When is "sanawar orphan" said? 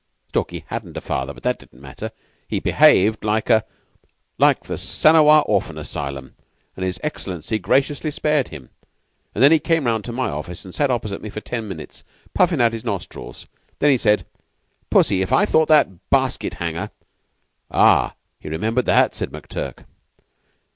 4.75-5.77